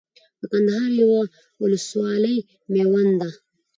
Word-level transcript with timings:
د 0.39 0.41
کندهار 0.51 0.91
يوه 1.01 1.21
ولسوالي 1.61 2.37
ميوند 2.73 3.13
ده 3.21 3.29